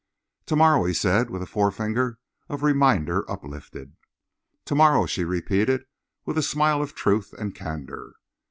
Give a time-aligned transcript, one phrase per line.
[0.47, 2.17] "To morrow," he said, with a forefinger
[2.49, 3.97] of reminder uplifted.
[4.65, 5.83] "To morrow," she repeated
[6.25, 8.13] with a smile of truth and candour.